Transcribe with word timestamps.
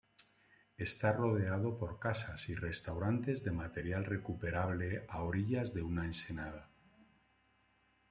Está 0.79 1.11
rodeado 1.13 1.77
por 1.77 1.99
casas 1.99 2.49
y 2.49 2.55
restaurantes 2.55 3.43
de 3.43 3.51
material 3.51 4.03
recuperable 4.03 5.05
a 5.07 5.21
orillas 5.21 5.75
de 5.75 5.83
una 5.83 6.05
ensenada. 6.05 6.71